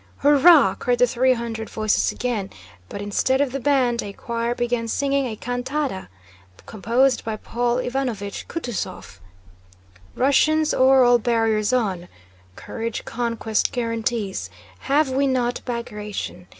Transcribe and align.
"Hurrah!" 0.17 0.73
cried 0.79 0.97
the 0.97 1.05
three 1.05 1.33
hundred 1.33 1.69
voices 1.69 2.11
again, 2.11 2.49
but 2.89 3.03
instead 3.03 3.39
of 3.39 3.51
the 3.51 3.59
band 3.59 4.01
a 4.01 4.13
choir 4.13 4.55
began 4.55 4.87
singing 4.87 5.27
a 5.27 5.35
cantata 5.35 6.09
composed 6.65 7.23
by 7.23 7.35
Paul 7.37 7.75
Ivánovich 7.77 8.47
Kutúzov: 8.47 9.19
Russians! 10.15 10.73
O'er 10.73 11.03
all 11.03 11.19
barriers 11.19 11.71
on! 11.71 12.07
Courage 12.55 13.05
conquest 13.05 13.71
guarantees; 13.71 14.49
Have 14.79 15.11
we 15.11 15.27
not 15.27 15.61
Bagratión? 15.67 16.47